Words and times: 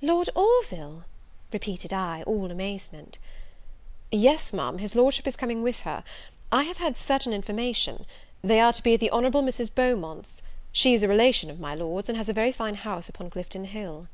"Lord 0.00 0.30
Orville!" 0.36 1.02
repeated 1.52 1.92
I, 1.92 2.22
all 2.28 2.52
amazement. 2.52 3.18
"Yes, 4.12 4.52
Ma'am; 4.52 4.78
his 4.78 4.94
Lordship 4.94 5.26
is 5.26 5.34
coming 5.36 5.64
with 5.64 5.80
her. 5.80 6.04
I 6.52 6.62
have 6.62 6.76
had 6.76 6.96
certain 6.96 7.32
information. 7.32 8.06
They 8.40 8.60
are 8.60 8.72
to 8.72 8.82
be 8.84 8.94
at 8.94 9.00
the 9.00 9.10
Honourable 9.10 9.42
Mrs. 9.42 9.74
Beaumont's. 9.74 10.42
She 10.70 10.94
is 10.94 11.02
a 11.02 11.08
relation 11.08 11.50
of 11.50 11.58
my 11.58 11.74
Lord's, 11.74 12.08
and 12.08 12.16
has 12.16 12.28
a 12.28 12.32
very 12.32 12.52
fine 12.52 12.76
house 12.76 13.08
upon 13.08 13.30
Clifton 13.30 13.64
Hill." 13.64 14.06